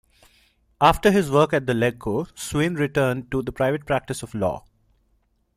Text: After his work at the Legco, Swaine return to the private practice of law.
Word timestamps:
After 0.81 1.11
his 1.11 1.29
work 1.29 1.53
at 1.53 1.67
the 1.67 1.73
Legco, 1.73 2.25
Swaine 2.35 2.73
return 2.75 3.29
to 3.29 3.43
the 3.43 3.51
private 3.51 3.85
practice 3.85 4.23
of 4.23 4.33
law. 4.33 4.65